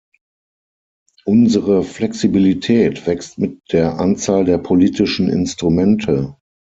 [1.25, 6.37] Unsere Flexibilität wächst mit der Anzahl der politischen Instrumente.